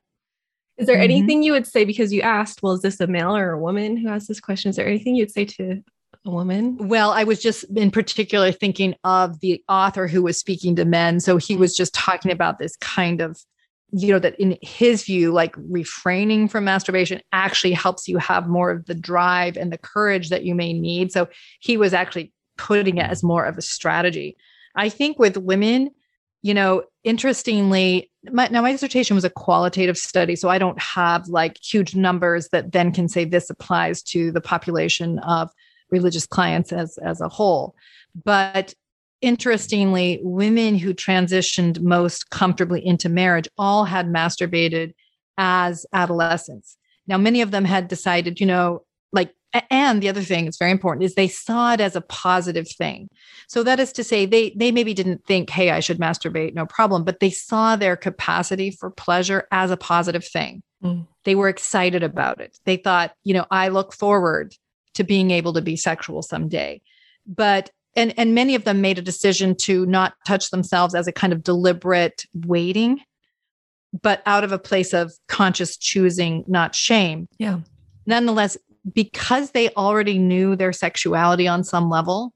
[0.76, 1.04] Is there mm-hmm.
[1.04, 3.96] anything you would say because you asked, well, is this a male or a woman
[3.96, 4.70] who has this question?
[4.70, 5.82] Is there anything you'd say to
[6.24, 6.76] a woman?
[6.78, 11.20] Well, I was just in particular thinking of the author who was speaking to men.
[11.20, 13.38] So he was just talking about this kind of
[13.90, 18.70] you know that in his view like refraining from masturbation actually helps you have more
[18.70, 21.26] of the drive and the courage that you may need so
[21.60, 24.36] he was actually putting it as more of a strategy
[24.76, 25.90] i think with women
[26.42, 31.26] you know interestingly my, now my dissertation was a qualitative study so i don't have
[31.28, 35.50] like huge numbers that then can say this applies to the population of
[35.90, 37.74] religious clients as as a whole
[38.24, 38.74] but
[39.20, 44.94] interestingly, women who transitioned most comfortably into marriage all had masturbated
[45.36, 46.76] as adolescents.
[47.06, 49.34] Now, many of them had decided, you know, like,
[49.70, 53.08] and the other thing that's very important is they saw it as a positive thing.
[53.48, 56.66] So that is to say, they they maybe didn't think, hey, I should masturbate, no
[56.66, 60.62] problem, but they saw their capacity for pleasure as a positive thing.
[60.82, 61.06] Mm.
[61.24, 62.58] They were excited about it.
[62.64, 64.54] They thought, you know, I look forward
[64.94, 66.82] to being able to be sexual someday.
[67.26, 71.12] But and and many of them made a decision to not touch themselves as a
[71.12, 73.00] kind of deliberate waiting
[74.02, 77.58] but out of a place of conscious choosing not shame yeah
[78.06, 78.56] nonetheless
[78.92, 82.32] because they already knew their sexuality on some level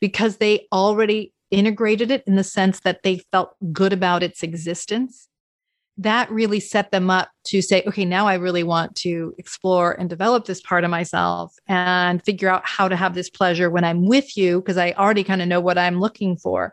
[0.00, 5.28] because they already integrated it in the sense that they felt good about its existence
[6.00, 10.08] that really set them up to say, okay, now I really want to explore and
[10.08, 14.06] develop this part of myself and figure out how to have this pleasure when I'm
[14.06, 16.72] with you, because I already kind of know what I'm looking for.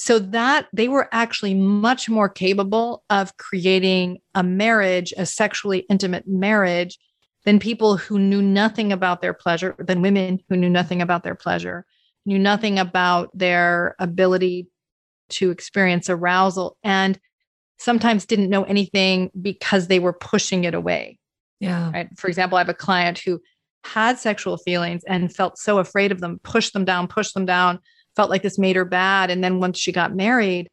[0.00, 6.26] So that they were actually much more capable of creating a marriage, a sexually intimate
[6.26, 6.98] marriage,
[7.44, 11.34] than people who knew nothing about their pleasure, than women who knew nothing about their
[11.34, 11.86] pleasure,
[12.26, 14.68] knew nothing about their ability
[15.30, 16.76] to experience arousal.
[16.82, 17.18] And
[17.78, 21.18] sometimes didn't know anything because they were pushing it away.
[21.60, 21.90] Yeah.
[21.90, 22.08] Right.
[22.18, 23.40] For example, I have a client who
[23.84, 27.78] had sexual feelings and felt so afraid of them, pushed them down, pushed them down,
[28.16, 29.30] felt like this made her bad.
[29.30, 30.68] And then once she got married,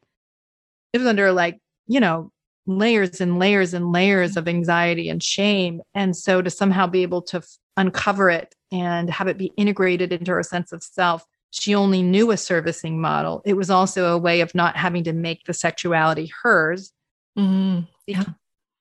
[0.92, 2.30] it was under like, you know,
[2.68, 5.80] layers and layers and layers of anxiety and shame.
[5.94, 10.12] And so to somehow be able to f- uncover it and have it be integrated
[10.12, 13.40] into her sense of self she only knew a servicing model.
[13.46, 16.92] It was also a way of not having to make the sexuality hers
[17.38, 17.80] Mm-hmm.
[18.06, 18.24] Yeah.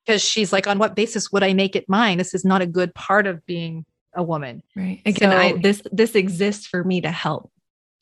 [0.05, 2.17] Because she's like, on what basis would I make it mine?
[2.17, 4.63] This is not a good part of being a woman.
[4.75, 5.01] Right.
[5.05, 7.51] Again, so, I, this this exists for me to help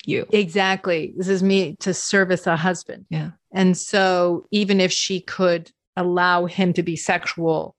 [0.05, 0.27] you.
[0.31, 1.13] Exactly.
[1.17, 3.05] This is me to service a husband.
[3.09, 3.31] Yeah.
[3.51, 7.75] And so even if she could allow him to be sexual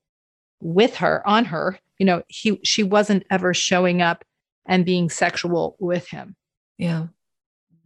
[0.61, 4.23] with her, on her, you know, he she wasn't ever showing up
[4.65, 6.35] and being sexual with him.
[6.77, 7.07] Yeah.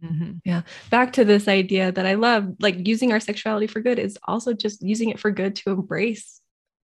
[0.02, 0.32] Mm-hmm.
[0.44, 0.62] Yeah.
[0.90, 4.52] Back to this idea that I love, like using our sexuality for good is also
[4.52, 6.40] just using it for good to embrace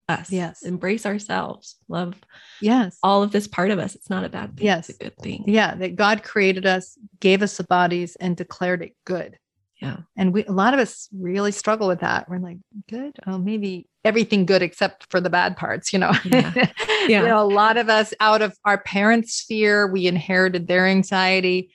[0.09, 0.31] us.
[0.31, 0.63] Yes.
[0.63, 1.77] Embrace ourselves.
[1.89, 2.15] Love.
[2.61, 2.97] Yes.
[3.03, 3.95] All of this part of us.
[3.95, 4.67] It's not a bad thing.
[4.67, 4.89] Yes.
[4.89, 5.45] It's a good thing.
[5.47, 5.75] Yeah.
[5.75, 9.39] That God created us, gave us the bodies, and declared it good.
[9.81, 9.99] Yeah.
[10.17, 12.29] And we, a lot of us really struggle with that.
[12.29, 12.59] We're like,
[12.89, 13.17] good.
[13.27, 16.13] Oh, maybe everything good except for the bad parts, you know?
[16.25, 16.53] Yeah.
[17.07, 17.23] yeah.
[17.23, 21.71] you know, a lot of us out of our parents' fear, we inherited their anxiety.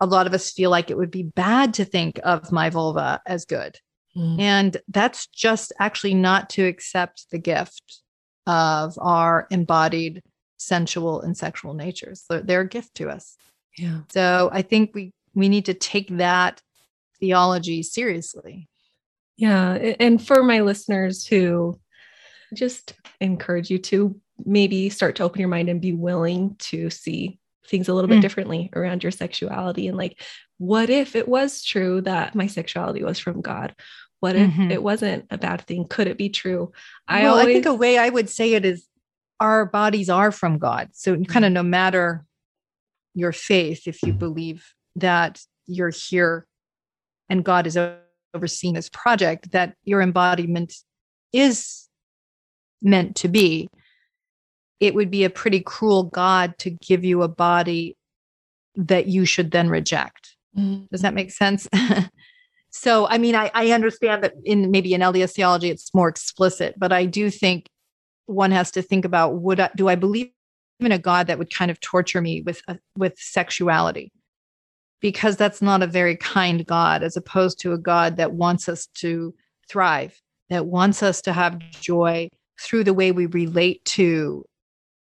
[0.00, 3.20] A lot of us feel like it would be bad to think of my vulva
[3.26, 3.78] as good.
[4.16, 4.40] Mm.
[4.40, 8.02] And that's just actually not to accept the gift
[8.46, 10.22] of our embodied
[10.56, 12.24] sensual and sexual natures.
[12.28, 13.36] They're, they're a gift to us.
[13.76, 14.00] Yeah.
[14.10, 16.62] So I think we we need to take that
[17.18, 18.68] theology seriously.
[19.36, 19.72] Yeah.
[20.00, 21.78] And for my listeners who
[22.54, 27.38] just encourage you to maybe start to open your mind and be willing to see
[27.66, 28.22] things a little bit mm.
[28.22, 30.20] differently around your sexuality and like
[30.58, 33.74] what if it was true that my sexuality was from god
[34.20, 34.70] what if mm-hmm.
[34.70, 36.70] it wasn't a bad thing could it be true
[37.08, 37.46] i well, always...
[37.46, 38.86] i think a way i would say it is
[39.40, 41.54] our bodies are from god so kind of mm.
[41.54, 42.24] no matter
[43.14, 46.46] your faith if you believe that you're here
[47.28, 47.78] and God is
[48.34, 50.74] overseeing this project, that your embodiment
[51.32, 51.88] is
[52.82, 53.68] meant to be,
[54.80, 57.96] it would be a pretty cruel God to give you a body
[58.74, 60.36] that you should then reject.
[60.56, 60.84] Mm-hmm.
[60.90, 61.66] Does that make sense?
[62.70, 66.74] so, I mean, I, I understand that in maybe in LDS theology, it's more explicit,
[66.78, 67.68] but I do think
[68.26, 70.30] one has to think about would I, do I believe
[70.80, 74.12] in a God that would kind of torture me with uh, with sexuality?
[75.00, 78.86] Because that's not a very kind God, as opposed to a God that wants us
[78.98, 79.34] to
[79.68, 80.20] thrive,
[80.50, 82.28] that wants us to have joy
[82.60, 84.44] through the way we relate to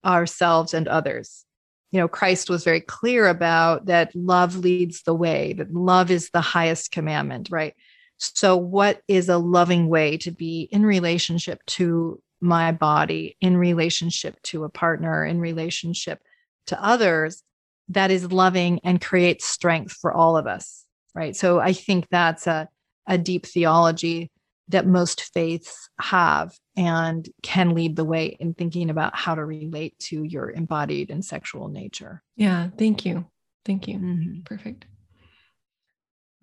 [0.05, 1.45] ourselves and others.
[1.91, 6.29] You know, Christ was very clear about that love leads the way, that love is
[6.31, 7.73] the highest commandment, right?
[8.17, 14.41] So, what is a loving way to be in relationship to my body, in relationship
[14.43, 16.19] to a partner, in relationship
[16.67, 17.43] to others?
[17.89, 21.35] That is loving and creates strength for all of us right?
[21.35, 22.67] So i think that's a,
[23.07, 24.29] a deep theology
[24.67, 29.97] that most faiths have and can lead the way in thinking about how to relate
[29.99, 32.21] to your embodied and sexual nature.
[32.35, 33.25] Yeah thank you.
[33.63, 33.97] Thank you.
[33.97, 34.41] Mm-hmm.
[34.41, 34.85] perfect.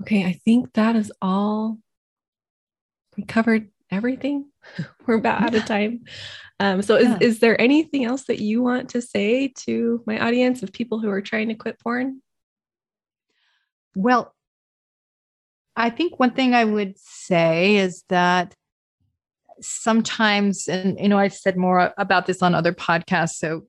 [0.01, 1.79] Okay i think that is all
[3.17, 4.47] we covered everything
[5.07, 6.01] we're about out of time
[6.63, 7.19] um, so is, yeah.
[7.21, 11.11] is there anything else that you want to say to my audience of people who
[11.11, 12.23] are trying to quit porn?
[13.97, 14.33] Well,
[15.75, 18.55] I think one thing I would say is that
[19.61, 23.39] sometimes, and you know, I've said more about this on other podcasts.
[23.39, 23.67] So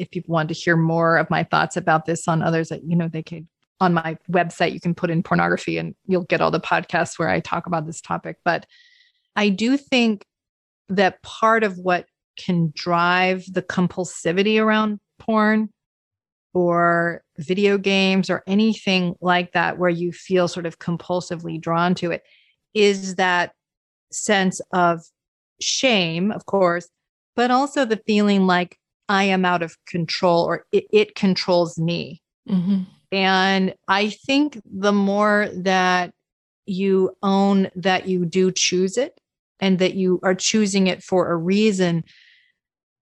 [0.00, 2.96] if people want to hear more of my thoughts about this on others, that you
[2.96, 3.46] know, they could
[3.80, 7.28] on my website, you can put in pornography and you'll get all the podcasts where
[7.28, 8.38] I talk about this topic.
[8.44, 8.66] But
[9.36, 10.24] I do think
[10.88, 12.06] that part of what
[12.38, 15.68] can drive the compulsivity around porn
[16.54, 22.10] or video games or anything like that where you feel sort of compulsively drawn to
[22.10, 22.22] it
[22.72, 23.52] is that
[24.10, 25.02] sense of
[25.60, 26.88] shame, of course,
[27.34, 28.78] but also the feeling like
[29.08, 32.22] I am out of control or it, it controls me.
[32.48, 32.82] Mm-hmm.
[33.12, 36.12] And I think the more that
[36.66, 39.20] you own that you do choose it
[39.60, 42.04] and that you are choosing it for a reason,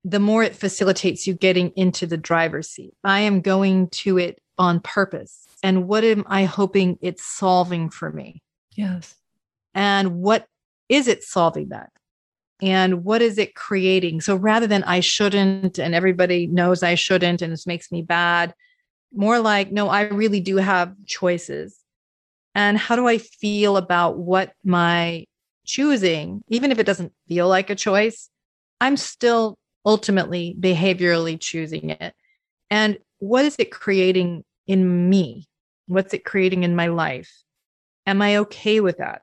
[0.05, 2.95] the more it facilitates you getting into the driver's seat.
[3.03, 5.47] I am going to it on purpose.
[5.63, 8.43] And what am I hoping it's solving for me?
[8.77, 9.15] Yes.
[9.75, 10.47] And what
[10.89, 11.91] is it solving that?
[12.63, 14.21] And what is it creating?
[14.21, 18.55] So rather than I shouldn't, and everybody knows I shouldn't, and this makes me bad,
[19.13, 21.79] more like, no, I really do have choices.
[22.55, 25.25] And how do I feel about what my
[25.65, 28.31] choosing, even if it doesn't feel like a choice,
[28.81, 32.15] I'm still ultimately behaviorally choosing it.
[32.71, 35.47] And what is it creating in me?
[35.87, 37.31] What's it creating in my life?
[38.07, 39.23] Am I okay with that?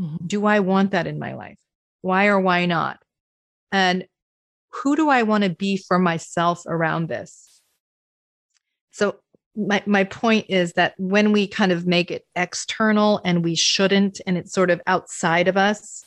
[0.00, 0.26] Mm-hmm.
[0.26, 1.58] Do I want that in my life?
[2.02, 2.98] Why or why not?
[3.72, 4.06] And
[4.70, 7.60] who do I want to be for myself around this?
[8.90, 9.20] So,
[9.56, 14.20] my, my point is that when we kind of make it external and we shouldn't,
[14.26, 16.04] and it's sort of outside of us,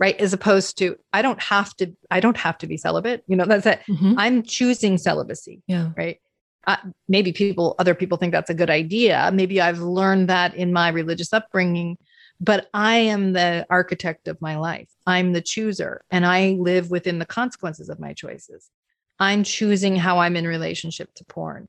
[0.00, 0.18] right?
[0.20, 3.22] As opposed to i don't have to i don't have to be celibate.
[3.28, 3.80] You know that's it.
[3.88, 4.14] Mm-hmm.
[4.16, 5.90] i'm choosing celibacy yeah.
[5.96, 6.18] right?
[6.66, 6.76] Uh,
[7.08, 9.30] maybe people other people think that's a good idea.
[9.32, 11.96] Maybe i've learned that in my religious upbringing
[12.40, 14.88] but i am the architect of my life.
[15.06, 18.70] I'm the chooser and i live within the consequences of my choices.
[19.18, 21.68] I'm choosing how i'm in relationship to porn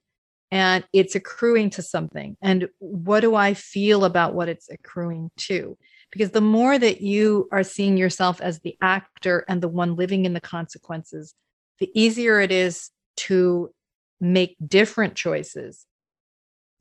[0.51, 2.35] and it's accruing to something.
[2.41, 5.77] And what do I feel about what it's accruing to?
[6.11, 10.25] Because the more that you are seeing yourself as the actor and the one living
[10.25, 11.33] in the consequences,
[11.79, 13.71] the easier it is to
[14.19, 15.85] make different choices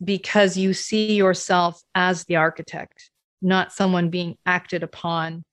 [0.02, 3.10] because you see yourself as the architect,
[3.40, 5.44] not someone being acted upon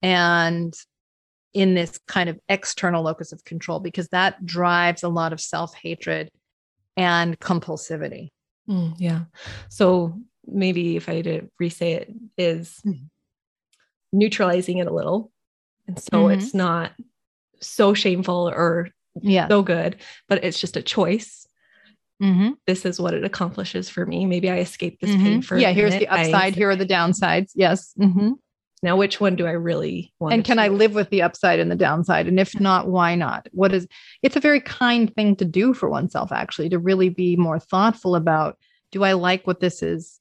[0.00, 0.74] and
[1.52, 5.74] in this kind of external locus of control, because that drives a lot of self
[5.74, 6.30] hatred
[6.96, 8.30] and compulsivity.
[8.68, 9.24] Mm, yeah.
[9.68, 13.04] So maybe if I had to re-say it, is mm-hmm.
[14.12, 15.30] neutralizing it a little.
[15.86, 16.38] And so mm-hmm.
[16.38, 16.92] it's not
[17.60, 18.88] so shameful or
[19.20, 19.48] yeah.
[19.48, 19.96] so good,
[20.28, 21.46] but it's just a choice.
[22.22, 22.52] Mm-hmm.
[22.66, 24.24] This is what it accomplishes for me.
[24.24, 25.40] Maybe I escape this pain mm-hmm.
[25.40, 25.72] for yeah.
[25.72, 26.34] Here's the upside.
[26.34, 27.52] I, here are the downsides.
[27.54, 27.92] Yes.
[28.82, 30.34] Now, which one do I really want?
[30.34, 32.28] And can I live with the upside and the downside?
[32.28, 33.48] And if not, why not?
[33.52, 33.86] What is?
[34.22, 38.14] It's a very kind thing to do for oneself, actually, to really be more thoughtful
[38.14, 38.58] about.
[38.92, 40.20] Do I like what this is?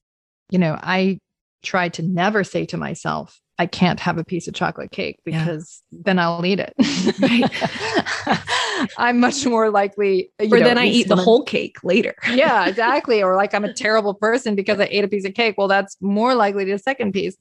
[0.49, 1.19] You know, I
[1.63, 5.81] try to never say to myself, I can't have a piece of chocolate cake because
[5.91, 5.99] yeah.
[6.05, 6.73] then I'll eat it.
[8.97, 10.31] I'm much more likely.
[10.39, 12.15] or know, then I eat the whole cake later.
[12.29, 13.23] yeah, exactly.
[13.23, 15.55] Or like I'm a terrible person because I ate a piece of cake.
[15.57, 17.37] Well, that's more likely to a second piece.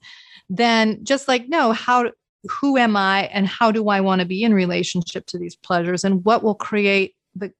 [0.49, 2.11] Then just like, no, how,
[2.49, 6.03] who am I and how do I want to be in relationship to these pleasures
[6.03, 7.51] and what will create the,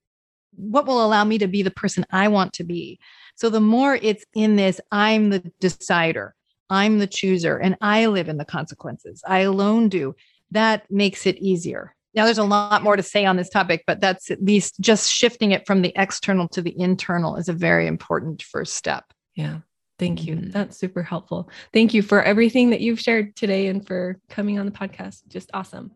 [0.56, 3.00] what will allow me to be the person I want to be.
[3.36, 6.36] So the more it's in this, I'm the decider.
[6.70, 9.24] I'm the chooser and I live in the consequences.
[9.28, 10.16] I alone do.
[10.52, 11.96] That makes it easier.
[12.16, 15.12] Now, there's a lot more to say on this topic, but that's at least just
[15.12, 19.04] shifting it from the external to the internal is a very important first step.
[19.36, 19.60] Yeah.
[19.98, 20.36] Thank you.
[20.36, 20.52] Mm-hmm.
[20.52, 21.50] That's super helpful.
[21.74, 25.28] Thank you for everything that you've shared today and for coming on the podcast.
[25.28, 25.92] Just awesome.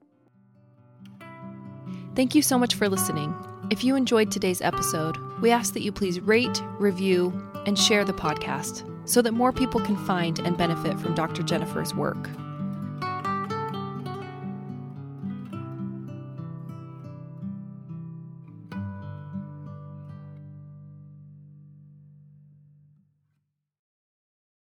[2.15, 3.33] Thank you so much for listening.
[3.69, 7.33] If you enjoyed today's episode, we ask that you please rate, review,
[7.65, 11.43] and share the podcast so that more people can find and benefit from Dr.
[11.43, 12.29] Jennifer's work.